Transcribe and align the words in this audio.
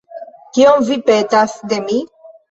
Kion 0.55 0.87
vi 0.87 0.97
petas 1.09 1.53
de 1.73 1.79
mi? 1.91 1.99